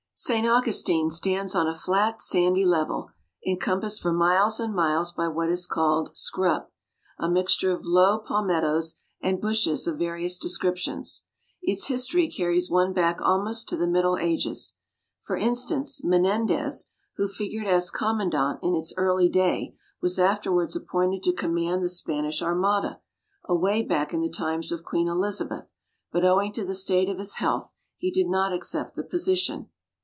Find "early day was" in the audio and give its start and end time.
18.97-20.19